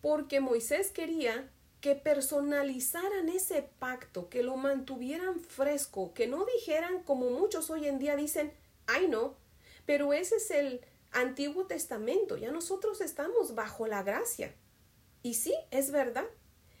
porque 0.00 0.40
Moisés 0.40 0.90
quería 0.90 1.50
que 1.80 1.94
personalizaran 1.94 3.28
ese 3.28 3.62
pacto, 3.62 4.28
que 4.28 4.42
lo 4.42 4.56
mantuvieran 4.56 5.40
fresco, 5.40 6.14
que 6.14 6.26
no 6.26 6.44
dijeran 6.46 7.02
como 7.02 7.30
muchos 7.30 7.70
hoy 7.70 7.86
en 7.86 7.98
día 7.98 8.16
dicen, 8.16 8.52
ay 8.86 9.08
no, 9.08 9.36
pero 9.84 10.12
ese 10.12 10.36
es 10.36 10.50
el 10.50 10.80
Antiguo 11.12 11.66
Testamento, 11.66 12.36
ya 12.36 12.50
nosotros 12.50 13.00
estamos 13.00 13.54
bajo 13.54 13.86
la 13.86 14.02
gracia. 14.02 14.54
Y 15.22 15.34
sí, 15.34 15.54
es 15.70 15.90
verdad, 15.90 16.26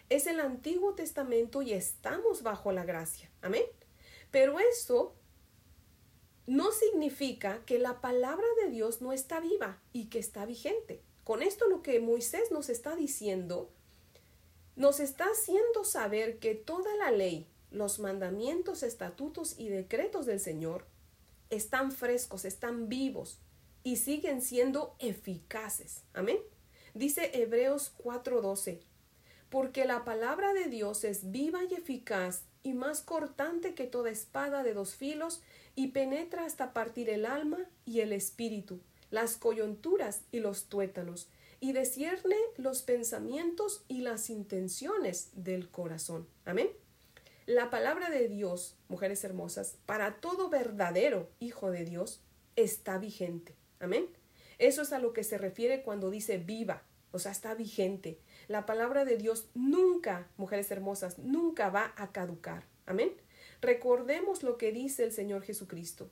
es 0.08 0.26
el 0.26 0.40
Antiguo 0.40 0.94
Testamento 0.94 1.62
y 1.62 1.72
estamos 1.72 2.42
bajo 2.42 2.70
la 2.72 2.84
gracia. 2.84 3.30
Amén. 3.42 3.64
Pero 4.30 4.58
eso 4.58 5.14
no 6.46 6.70
significa 6.70 7.64
que 7.64 7.78
la 7.78 8.00
palabra 8.00 8.46
de 8.62 8.70
Dios 8.70 9.00
no 9.00 9.12
está 9.12 9.40
viva 9.40 9.80
y 9.92 10.06
que 10.06 10.18
está 10.18 10.44
vigente. 10.46 11.02
Con 11.24 11.42
esto 11.42 11.68
lo 11.68 11.82
que 11.82 11.98
Moisés 11.98 12.52
nos 12.52 12.68
está 12.68 12.94
diciendo, 12.94 13.70
nos 14.76 15.00
está 15.00 15.24
haciendo 15.24 15.84
saber 15.84 16.38
que 16.38 16.54
toda 16.54 16.94
la 16.96 17.10
ley, 17.10 17.48
los 17.70 17.98
mandamientos, 17.98 18.84
estatutos 18.84 19.58
y 19.58 19.68
decretos 19.68 20.26
del 20.26 20.38
Señor 20.38 20.86
están 21.50 21.92
frescos, 21.92 22.44
están 22.44 22.88
vivos 22.88 23.40
y 23.82 23.96
siguen 23.96 24.42
siendo 24.42 24.96
eficaces. 24.98 26.02
Amén. 26.12 26.38
Dice 26.94 27.30
Hebreos 27.34 27.92
4:12, 27.98 28.80
porque 29.50 29.84
la 29.84 30.04
palabra 30.04 30.52
de 30.54 30.66
Dios 30.66 31.04
es 31.04 31.30
viva 31.30 31.60
y 31.64 31.74
eficaz 31.74 32.42
y 32.62 32.74
más 32.74 33.00
cortante 33.00 33.74
que 33.74 33.86
toda 33.86 34.10
espada 34.10 34.62
de 34.62 34.74
dos 34.74 34.96
filos 34.96 35.42
y 35.74 35.88
penetra 35.88 36.44
hasta 36.44 36.72
partir 36.72 37.10
el 37.10 37.26
alma 37.26 37.58
y 37.84 38.00
el 38.00 38.12
espíritu, 38.12 38.80
las 39.10 39.36
coyunturas 39.36 40.22
y 40.32 40.40
los 40.40 40.64
tuétanos, 40.64 41.28
y 41.60 41.72
descierne 41.72 42.36
los 42.56 42.82
pensamientos 42.82 43.84
y 43.88 44.00
las 44.00 44.30
intenciones 44.30 45.30
del 45.34 45.70
corazón. 45.70 46.26
Amén. 46.44 46.70
La 47.46 47.70
palabra 47.70 48.10
de 48.10 48.26
Dios, 48.26 48.76
mujeres 48.88 49.22
hermosas, 49.22 49.76
para 49.86 50.16
todo 50.16 50.50
verdadero 50.50 51.30
hijo 51.38 51.70
de 51.70 51.84
Dios, 51.84 52.20
está 52.56 52.98
vigente. 52.98 53.54
Amén. 53.78 54.08
Eso 54.58 54.82
es 54.82 54.92
a 54.92 54.98
lo 54.98 55.12
que 55.12 55.22
se 55.22 55.38
refiere 55.38 55.84
cuando 55.84 56.10
dice 56.10 56.38
viva, 56.38 56.82
o 57.12 57.20
sea, 57.20 57.30
está 57.30 57.54
vigente. 57.54 58.18
La 58.48 58.66
palabra 58.66 59.04
de 59.04 59.16
Dios 59.16 59.48
nunca, 59.54 60.28
mujeres 60.36 60.72
hermosas, 60.72 61.20
nunca 61.20 61.70
va 61.70 61.94
a 61.96 62.10
caducar. 62.10 62.64
Amén. 62.84 63.12
Recordemos 63.60 64.42
lo 64.42 64.58
que 64.58 64.72
dice 64.72 65.04
el 65.04 65.12
Señor 65.12 65.42
Jesucristo. 65.42 66.10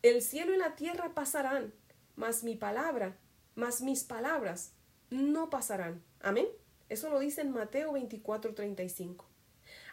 El 0.00 0.22
cielo 0.22 0.54
y 0.54 0.56
la 0.56 0.76
tierra 0.76 1.12
pasarán, 1.14 1.74
mas 2.16 2.42
mi 2.42 2.56
palabra, 2.56 3.18
mas 3.54 3.82
mis 3.82 4.02
palabras 4.02 4.72
no 5.10 5.50
pasarán. 5.50 6.02
Amén. 6.20 6.48
Eso 6.88 7.10
lo 7.10 7.18
dice 7.18 7.42
en 7.42 7.50
Mateo 7.50 7.92
24, 7.92 8.54
35. 8.54 9.29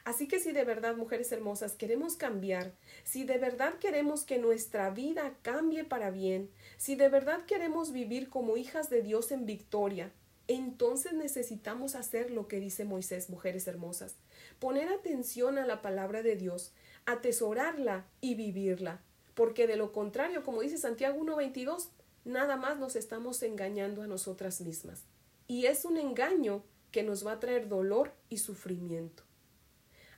Así 0.08 0.30
que 0.30 0.40
si 0.40 0.54
de 0.54 0.64
verdad, 0.64 0.96
mujeres 0.96 1.34
hermosas, 1.34 1.74
queremos 1.74 2.16
cambiar, 2.16 2.72
si 3.04 3.26
de 3.26 3.38
verdad 3.38 3.74
queremos 3.74 4.24
que 4.24 4.38
nuestra 4.38 4.90
vida 4.90 5.36
cambie 5.42 5.84
para 5.84 6.12
bien, 6.12 6.50
si 6.78 6.96
de 6.96 7.10
verdad 7.10 7.42
queremos 7.46 7.92
vivir 7.92 8.30
como 8.30 8.56
hijas 8.56 8.90
de 8.90 9.02
Dios 9.02 9.34
en 9.34 9.46
victoria, 9.46 10.14
entonces 10.48 11.12
necesitamos 11.12 11.94
hacer 11.94 12.32
lo 12.32 12.48
que 12.48 12.62
dice 12.62 12.86
Moisés, 12.86 13.30
mujeres 13.30 13.68
hermosas, 13.68 14.16
poner 14.60 14.88
atención 14.88 15.58
a 15.58 15.68
la 15.68 15.82
palabra 15.82 16.24
de 16.24 16.38
Dios, 16.38 16.72
atesorarla 17.06 18.06
y 18.22 18.36
vivirla, 18.36 19.02
porque 19.34 19.68
de 19.68 19.76
lo 19.76 19.92
contrario, 19.92 20.42
como 20.42 20.62
dice 20.62 20.78
Santiago 20.78 21.20
1.22, 21.20 21.90
nada 22.24 22.56
más 22.56 22.80
nos 22.80 22.96
estamos 22.96 23.44
engañando 23.44 24.04
a 24.04 24.08
nosotras 24.08 24.62
mismas. 24.62 25.04
Y 25.50 25.66
es 25.66 25.84
un 25.84 25.98
engaño 25.98 26.64
que 26.92 27.04
nos 27.04 27.28
va 27.28 27.34
a 27.34 27.40
traer 27.42 27.68
dolor 27.68 28.14
y 28.30 28.38
sufrimiento. 28.38 29.27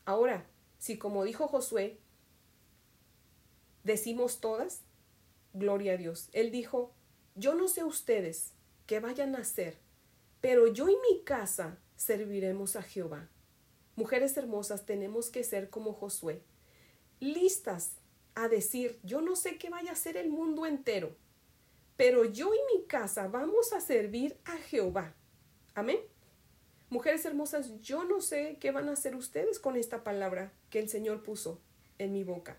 Ahora, 0.10 0.44
si 0.80 0.98
como 0.98 1.24
dijo 1.24 1.48
Josué, 1.48 2.00
decimos 3.84 4.42
todas, 4.42 4.82
gloria 5.54 5.94
a 5.94 5.98
Dios. 5.98 6.30
Él 6.34 6.50
dijo, 6.50 6.96
yo 7.36 7.54
no 7.54 7.68
sé 7.68 7.84
ustedes 7.84 8.54
qué 8.88 9.00
vayan 9.00 9.36
a 9.36 9.42
hacer, 9.42 9.78
pero 10.42 10.66
yo 10.66 10.89
y 10.89 10.96
mi 11.12 11.24
casa 11.24 11.78
serviremos 11.96 12.75
a 12.75 12.82
Jehová. 12.82 13.30
Mujeres 13.96 14.36
hermosas, 14.36 14.88
tenemos 14.88 15.30
que 15.30 15.44
ser 15.44 15.70
como 15.70 15.94
Josué, 15.94 16.42
listas 17.20 17.92
a 18.34 18.48
decir, 18.48 19.00
yo 19.04 19.22
no 19.22 19.36
sé 19.36 19.60
qué 19.60 19.70
vaya 19.70 19.92
a 19.92 19.94
hacer 19.94 20.18
el 20.18 20.32
mundo 20.32 20.66
entero, 20.66 21.16
pero 21.98 22.25
yo 22.25 22.51
y 22.56 22.75
mi 22.75 22.84
casa 22.88 23.28
vamos 23.28 23.74
a 23.74 23.80
servir 23.80 24.39
a 24.46 24.58
Jehová. 24.58 25.13
Amén. 25.75 26.00
Mujeres 26.89 27.24
hermosas, 27.25 27.79
yo 27.81 28.03
no 28.03 28.19
sé 28.19 28.58
qué 28.60 28.72
van 28.72 28.89
a 28.89 28.93
hacer 28.93 29.15
ustedes 29.15 29.60
con 29.60 29.75
esta 29.75 30.03
palabra 30.03 30.51
que 30.72 30.79
el 30.79 30.89
Señor 30.89 31.22
puso 31.22 31.62
en 32.00 32.13
mi 32.13 32.24
boca, 32.24 32.58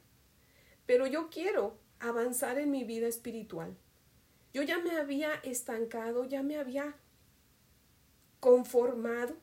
pero 0.87 1.07
yo 1.07 1.31
quiero 1.31 1.77
avanzar 1.99 2.59
en 2.59 2.71
mi 2.71 2.85
vida 2.85 3.09
espiritual. 3.09 3.77
Yo 4.53 4.63
ya 4.63 4.79
me 4.79 4.97
había 4.97 5.35
estancado, 5.43 6.25
ya 6.25 6.43
me 6.43 6.57
había 6.57 6.95
conformado, 8.39 9.37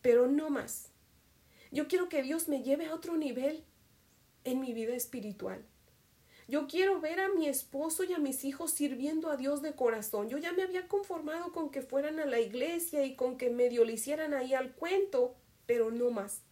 pero 0.00 0.26
no 0.26 0.50
más. 0.50 0.90
Yo 1.70 1.88
quiero 1.88 2.08
que 2.08 2.22
Dios 2.22 2.48
me 2.48 2.62
lleve 2.62 2.86
a 2.86 2.94
otro 2.94 3.16
nivel 3.16 3.64
en 4.44 4.60
mi 4.60 4.72
vida 4.72 4.94
espiritual. 4.94 5.64
Yo 6.52 6.66
quiero 6.66 7.00
ver 7.00 7.18
a 7.18 7.30
mi 7.30 7.48
esposo 7.48 8.04
y 8.04 8.12
a 8.12 8.18
mis 8.18 8.44
hijos 8.44 8.72
sirviendo 8.72 9.30
a 9.30 9.38
Dios 9.38 9.62
de 9.62 9.74
corazón. 9.74 10.28
Yo 10.28 10.36
ya 10.36 10.52
me 10.52 10.62
había 10.62 10.86
conformado 10.86 11.50
con 11.50 11.70
que 11.70 11.80
fueran 11.80 12.20
a 12.20 12.26
la 12.26 12.40
iglesia 12.40 13.06
y 13.06 13.16
con 13.16 13.38
que 13.38 13.48
medio 13.48 13.86
le 13.86 13.94
hicieran 13.94 14.34
ahí 14.34 14.52
al 14.52 14.74
cuento, 14.74 15.34
pero 15.64 15.90
no 15.90 16.10
más. 16.10 16.42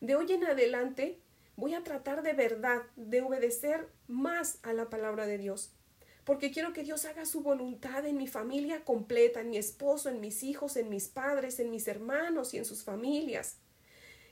De 0.00 0.16
hoy 0.16 0.32
en 0.32 0.44
adelante 0.44 1.20
voy 1.54 1.74
a 1.74 1.84
tratar 1.84 2.24
de 2.24 2.32
verdad 2.32 2.82
de 2.96 3.20
obedecer 3.20 3.86
más 4.08 4.58
a 4.64 4.72
la 4.72 4.90
palabra 4.90 5.24
de 5.24 5.38
Dios, 5.38 5.70
porque 6.24 6.50
quiero 6.50 6.72
que 6.72 6.82
Dios 6.82 7.04
haga 7.04 7.24
su 7.24 7.40
voluntad 7.40 8.04
en 8.06 8.16
mi 8.16 8.26
familia 8.26 8.84
completa, 8.84 9.40
en 9.40 9.50
mi 9.50 9.56
esposo, 9.56 10.08
en 10.08 10.18
mis 10.18 10.42
hijos, 10.42 10.76
en 10.76 10.88
mis 10.88 11.06
padres, 11.06 11.60
en 11.60 11.70
mis 11.70 11.86
hermanos 11.86 12.54
y 12.54 12.58
en 12.58 12.64
sus 12.64 12.82
familias. 12.82 13.58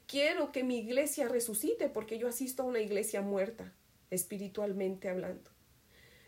Quiero 0.08 0.50
que 0.50 0.64
mi 0.64 0.78
iglesia 0.78 1.28
resucite 1.28 1.88
porque 1.88 2.18
yo 2.18 2.26
asisto 2.26 2.64
a 2.64 2.66
una 2.66 2.80
iglesia 2.80 3.22
muerta 3.22 3.72
espiritualmente 4.10 5.08
hablando. 5.08 5.50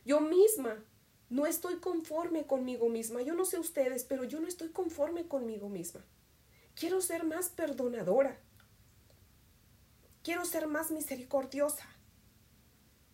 Yo 0.04 0.20
misma 0.20 0.84
no 1.30 1.46
estoy 1.46 1.76
conforme 1.76 2.46
conmigo 2.46 2.88
misma. 2.88 3.22
Yo 3.22 3.34
no 3.34 3.44
sé 3.44 3.58
ustedes, 3.58 4.04
pero 4.04 4.24
yo 4.24 4.40
no 4.40 4.48
estoy 4.48 4.70
conforme 4.70 5.26
conmigo 5.28 5.68
misma. 5.68 6.04
Quiero 6.74 7.00
ser 7.00 7.24
más 7.24 7.48
perdonadora. 7.50 8.38
Quiero 10.22 10.44
ser 10.44 10.66
más 10.66 10.90
misericordiosa. 10.90 11.86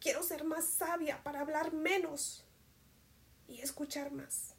Quiero 0.00 0.23
ser 0.23 0.44
más 0.44 0.64
sabia 0.66 1.23
para 1.25 1.40
hablar 1.40 1.73
menos 1.73 2.44
y 3.49 3.61
escuchar 3.61 4.12
más. 4.12 4.54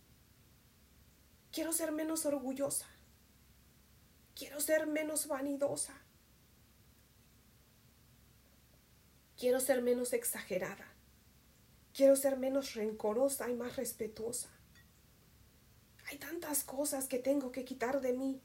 Quiero 1.51 1.71
ser 1.71 1.91
menos 1.91 2.25
orgullosa. 2.25 2.87
Quiero 4.35 4.59
ser 4.59 4.87
menos 4.87 5.27
vanidosa. 5.27 5.93
Quiero 9.45 9.59
ser 9.59 9.83
menos 9.83 10.13
exagerada. 10.13 10.87
Quiero 11.93 12.15
ser 12.15 12.35
menos 12.35 12.73
rencorosa 12.73 13.47
y 13.47 13.53
más 13.53 13.75
respetuosa. 13.75 14.49
Hay 16.09 16.17
tantas 16.17 16.63
cosas 16.63 17.05
que 17.07 17.19
tengo 17.19 17.51
que 17.51 17.63
quitar 17.63 18.01
de 18.01 18.13
mí. 18.13 18.41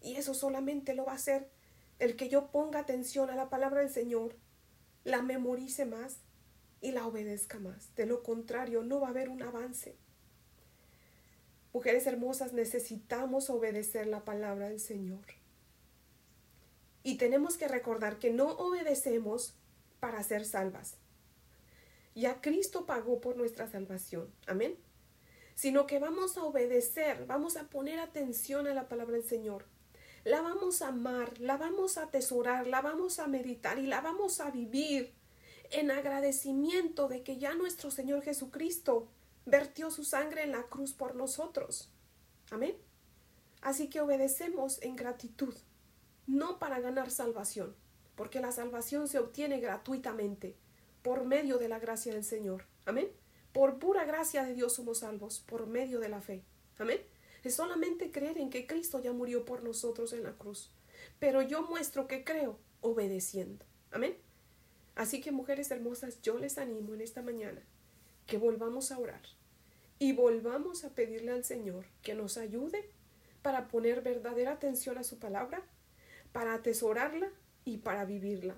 Y 0.00 0.14
eso 0.14 0.32
solamente 0.32 0.94
lo 0.94 1.06
va 1.06 1.10
a 1.10 1.16
hacer 1.16 1.50
el 1.98 2.14
que 2.14 2.28
yo 2.28 2.52
ponga 2.52 2.78
atención 2.78 3.30
a 3.30 3.34
la 3.34 3.50
palabra 3.50 3.80
del 3.80 3.90
Señor, 3.90 4.36
la 5.02 5.22
memorice 5.22 5.86
más 5.86 6.18
y 6.80 6.92
la 6.92 7.04
obedezca 7.04 7.58
más. 7.58 7.92
De 7.96 8.06
lo 8.06 8.22
contrario, 8.22 8.84
no 8.84 9.00
va 9.00 9.08
a 9.08 9.10
haber 9.10 9.28
un 9.28 9.42
avance. 9.42 9.96
Mujeres 11.72 12.06
hermosas, 12.06 12.52
necesitamos 12.52 13.50
obedecer 13.50 14.06
la 14.06 14.24
palabra 14.24 14.68
del 14.68 14.78
Señor. 14.78 15.24
Y 17.02 17.16
tenemos 17.16 17.56
que 17.56 17.66
recordar 17.66 18.20
que 18.20 18.30
no 18.30 18.52
obedecemos 18.52 19.56
para 20.02 20.20
ser 20.24 20.44
salvas. 20.44 20.96
Ya 22.16 22.40
Cristo 22.40 22.86
pagó 22.86 23.20
por 23.20 23.36
nuestra 23.36 23.68
salvación. 23.70 24.34
Amén. 24.48 24.76
Sino 25.54 25.86
que 25.86 26.00
vamos 26.00 26.36
a 26.36 26.42
obedecer, 26.42 27.24
vamos 27.26 27.56
a 27.56 27.68
poner 27.68 28.00
atención 28.00 28.66
a 28.66 28.74
la 28.74 28.88
palabra 28.88 29.14
del 29.14 29.24
Señor. 29.24 29.64
La 30.24 30.42
vamos 30.42 30.82
a 30.82 30.88
amar, 30.88 31.38
la 31.38 31.56
vamos 31.56 31.98
a 31.98 32.02
atesorar, 32.02 32.66
la 32.66 32.80
vamos 32.80 33.20
a 33.20 33.28
meditar 33.28 33.78
y 33.78 33.86
la 33.86 34.00
vamos 34.00 34.40
a 34.40 34.50
vivir 34.50 35.14
en 35.70 35.92
agradecimiento 35.92 37.06
de 37.06 37.22
que 37.22 37.38
ya 37.38 37.54
nuestro 37.54 37.92
Señor 37.92 38.22
Jesucristo 38.22 39.06
vertió 39.46 39.92
su 39.92 40.02
sangre 40.02 40.42
en 40.42 40.50
la 40.50 40.64
cruz 40.64 40.94
por 40.94 41.14
nosotros. 41.14 41.92
Amén. 42.50 42.76
Así 43.60 43.88
que 43.88 44.00
obedecemos 44.00 44.82
en 44.82 44.96
gratitud, 44.96 45.54
no 46.26 46.58
para 46.58 46.80
ganar 46.80 47.12
salvación, 47.12 47.76
porque 48.16 48.40
la 48.40 48.52
salvación 48.52 49.08
se 49.08 49.18
obtiene 49.18 49.60
gratuitamente 49.60 50.56
por 51.02 51.24
medio 51.24 51.58
de 51.58 51.68
la 51.68 51.78
gracia 51.78 52.12
del 52.12 52.24
Señor. 52.24 52.64
Amén. 52.86 53.08
Por 53.52 53.78
pura 53.78 54.04
gracia 54.04 54.44
de 54.44 54.54
Dios 54.54 54.74
somos 54.74 54.98
salvos, 54.98 55.40
por 55.46 55.66
medio 55.66 56.00
de 56.00 56.08
la 56.08 56.20
fe. 56.20 56.42
Amén. 56.78 57.00
Es 57.44 57.56
solamente 57.56 58.10
creer 58.10 58.38
en 58.38 58.50
que 58.50 58.66
Cristo 58.66 59.00
ya 59.00 59.12
murió 59.12 59.44
por 59.44 59.62
nosotros 59.62 60.12
en 60.12 60.22
la 60.22 60.32
cruz. 60.32 60.70
Pero 61.18 61.42
yo 61.42 61.62
muestro 61.62 62.06
que 62.06 62.24
creo 62.24 62.58
obedeciendo. 62.80 63.64
Amén. 63.90 64.16
Así 64.94 65.20
que 65.20 65.32
mujeres 65.32 65.70
hermosas, 65.70 66.20
yo 66.22 66.38
les 66.38 66.58
animo 66.58 66.94
en 66.94 67.00
esta 67.00 67.22
mañana 67.22 67.62
que 68.26 68.38
volvamos 68.38 68.92
a 68.92 68.98
orar 68.98 69.22
y 69.98 70.12
volvamos 70.12 70.84
a 70.84 70.94
pedirle 70.94 71.32
al 71.32 71.44
Señor 71.44 71.86
que 72.02 72.14
nos 72.14 72.36
ayude 72.36 72.90
para 73.42 73.68
poner 73.68 74.02
verdadera 74.02 74.52
atención 74.52 74.98
a 74.98 75.04
su 75.04 75.18
palabra, 75.18 75.62
para 76.32 76.54
atesorarla 76.54 77.30
y 77.64 77.78
para 77.78 78.04
vivirla. 78.04 78.56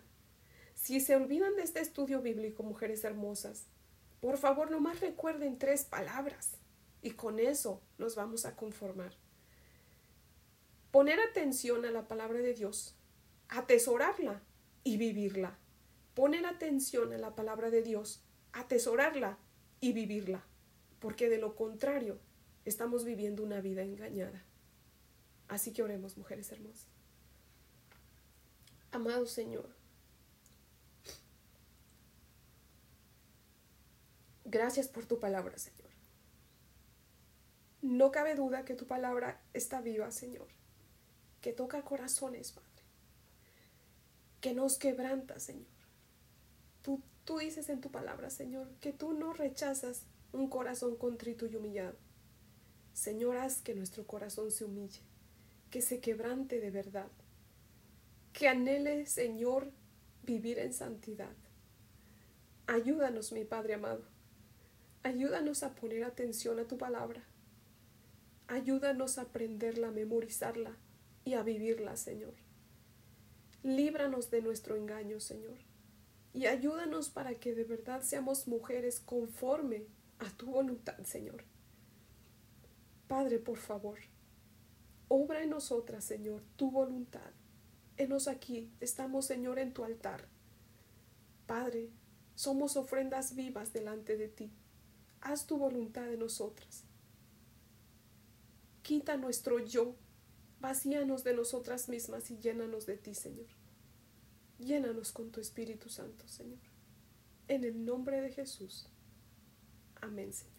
Si 0.74 1.00
se 1.00 1.16
olvidan 1.16 1.56
de 1.56 1.62
este 1.62 1.80
estudio 1.80 2.20
bíblico, 2.20 2.62
mujeres 2.62 3.04
hermosas, 3.04 3.66
por 4.20 4.38
favor 4.38 4.70
nomás 4.70 5.00
recuerden 5.00 5.58
tres 5.58 5.84
palabras 5.84 6.52
y 7.02 7.12
con 7.12 7.38
eso 7.38 7.82
nos 7.98 8.16
vamos 8.16 8.46
a 8.46 8.56
conformar. 8.56 9.12
Poner 10.90 11.18
atención 11.20 11.84
a 11.84 11.90
la 11.90 12.08
palabra 12.08 12.40
de 12.40 12.54
Dios, 12.54 12.96
atesorarla 13.48 14.42
y 14.84 14.96
vivirla. 14.96 15.58
Poner 16.14 16.46
atención 16.46 17.12
a 17.12 17.18
la 17.18 17.34
palabra 17.34 17.70
de 17.70 17.82
Dios, 17.82 18.22
atesorarla 18.52 19.38
y 19.80 19.92
vivirla, 19.92 20.44
porque 21.00 21.28
de 21.28 21.38
lo 21.38 21.56
contrario 21.56 22.20
estamos 22.64 23.04
viviendo 23.04 23.42
una 23.42 23.60
vida 23.60 23.82
engañada. 23.82 24.44
Así 25.48 25.72
que 25.72 25.82
oremos, 25.82 26.16
mujeres 26.16 26.50
hermosas. 26.52 26.93
Amado 28.94 29.26
Señor, 29.26 29.68
gracias 34.44 34.86
por 34.86 35.04
tu 35.04 35.18
palabra, 35.18 35.58
Señor. 35.58 35.90
No 37.82 38.12
cabe 38.12 38.36
duda 38.36 38.64
que 38.64 38.74
tu 38.74 38.86
palabra 38.86 39.42
está 39.52 39.80
viva, 39.80 40.12
Señor, 40.12 40.46
que 41.40 41.52
toca 41.52 41.82
corazones, 41.82 42.52
Padre, 42.52 42.68
que 44.40 44.54
nos 44.54 44.78
quebranta, 44.78 45.40
Señor. 45.40 45.66
Tú, 46.82 47.02
tú 47.24 47.38
dices 47.38 47.70
en 47.70 47.80
tu 47.80 47.90
palabra, 47.90 48.30
Señor, 48.30 48.70
que 48.80 48.92
tú 48.92 49.12
no 49.12 49.32
rechazas 49.32 50.04
un 50.30 50.48
corazón 50.48 50.94
contrito 50.94 51.46
y 51.46 51.56
humillado. 51.56 51.96
Señor, 52.92 53.38
haz 53.38 53.60
que 53.60 53.74
nuestro 53.74 54.06
corazón 54.06 54.52
se 54.52 54.64
humille, 54.64 55.00
que 55.72 55.82
se 55.82 55.98
quebrante 55.98 56.60
de 56.60 56.70
verdad, 56.70 57.10
que 58.34 58.48
anhele, 58.48 59.06
Señor, 59.06 59.70
vivir 60.24 60.58
en 60.58 60.72
santidad. 60.72 61.36
Ayúdanos, 62.66 63.30
mi 63.30 63.44
Padre 63.44 63.74
amado. 63.74 64.02
Ayúdanos 65.04 65.62
a 65.62 65.76
poner 65.76 66.02
atención 66.02 66.58
a 66.58 66.66
tu 66.66 66.76
palabra. 66.76 67.22
Ayúdanos 68.48 69.18
a 69.18 69.22
aprenderla, 69.22 69.88
a 69.88 69.92
memorizarla 69.92 70.76
y 71.24 71.34
a 71.34 71.44
vivirla, 71.44 71.96
Señor. 71.96 72.34
Líbranos 73.62 74.30
de 74.30 74.42
nuestro 74.42 74.74
engaño, 74.74 75.20
Señor. 75.20 75.58
Y 76.32 76.46
ayúdanos 76.46 77.10
para 77.10 77.36
que 77.36 77.54
de 77.54 77.62
verdad 77.62 78.02
seamos 78.02 78.48
mujeres 78.48 78.98
conforme 78.98 79.86
a 80.18 80.28
tu 80.36 80.46
voluntad, 80.46 80.98
Señor. 81.04 81.44
Padre, 83.06 83.38
por 83.38 83.58
favor, 83.58 84.00
obra 85.06 85.44
en 85.44 85.50
nosotras, 85.50 86.02
Señor, 86.02 86.42
tu 86.56 86.72
voluntad 86.72 87.30
Henos 87.96 88.26
aquí, 88.26 88.72
estamos 88.80 89.26
Señor 89.26 89.58
en 89.58 89.72
tu 89.72 89.84
altar. 89.84 90.26
Padre, 91.46 91.90
somos 92.34 92.76
ofrendas 92.76 93.36
vivas 93.36 93.72
delante 93.72 94.16
de 94.16 94.28
ti. 94.28 94.52
Haz 95.20 95.46
tu 95.46 95.58
voluntad 95.58 96.12
en 96.12 96.18
nosotras. 96.18 96.84
Quita 98.82 99.16
nuestro 99.16 99.60
yo, 99.60 99.94
vacíanos 100.60 101.22
de 101.22 101.34
nosotras 101.34 101.88
mismas 101.88 102.30
y 102.30 102.38
llénanos 102.38 102.84
de 102.84 102.96
ti, 102.96 103.14
Señor. 103.14 103.46
Llénanos 104.58 105.12
con 105.12 105.30
tu 105.30 105.40
Espíritu 105.40 105.88
Santo, 105.88 106.26
Señor. 106.26 106.60
En 107.46 107.64
el 107.64 107.84
nombre 107.84 108.20
de 108.20 108.32
Jesús. 108.32 108.88
Amén, 110.00 110.32
Señor. 110.32 110.53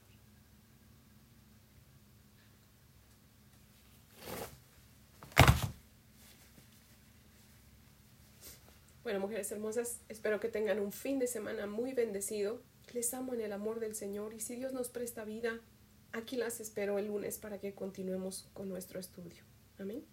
Bueno, 9.06 9.20
mujeres 9.20 9.52
hermosas, 9.52 10.00
espero 10.10 10.39
que 10.39 10.50
tengan 10.50 10.80
un 10.80 10.91
fin 10.91 11.20
de 11.20 11.28
semana 11.28 11.68
muy 11.68 11.94
bendecido. 11.94 12.60
Les 12.91 13.13
amo 13.13 13.36
en 13.36 13.41
el 13.41 13.54
amor 13.54 13.80
del 13.80 13.94
Señor 13.94 14.34
y 14.34 14.39
si 14.39 14.56
Dios 14.56 14.74
nos 14.74 14.89
presta 14.89 15.24
vida, 15.24 15.62
aquí 16.12 16.38
las 16.38 16.60
espero 16.60 16.98
el 16.98 17.06
lunes 17.06 17.38
para 17.38 17.60
que 17.60 17.76
continuemos 17.76 18.50
con 18.56 18.68
nuestro 18.68 19.00
estudio. 19.00 19.44
Amén. 19.78 20.04